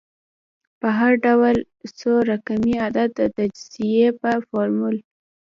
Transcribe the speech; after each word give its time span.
په 0.79 0.87
هر 0.97 1.13
ډول 1.25 1.57
څو 1.99 2.11
رقمي 2.31 2.75
عدد 2.85 3.09
د 3.19 3.21
تجزیې 3.37 4.07
په 4.21 4.31
فورمول 4.47 4.95